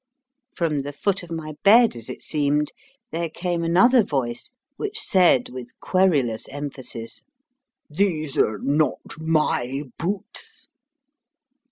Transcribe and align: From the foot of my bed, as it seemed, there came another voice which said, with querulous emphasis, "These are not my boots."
From 0.55 0.79
the 0.79 0.93
foot 0.93 1.21
of 1.21 1.29
my 1.29 1.53
bed, 1.61 1.95
as 1.95 2.09
it 2.09 2.23
seemed, 2.23 2.71
there 3.11 3.29
came 3.29 3.63
another 3.63 4.01
voice 4.03 4.51
which 4.75 4.99
said, 4.99 5.49
with 5.49 5.79
querulous 5.79 6.47
emphasis, 6.49 7.21
"These 7.87 8.35
are 8.35 8.57
not 8.57 8.97
my 9.19 9.83
boots." 9.99 10.69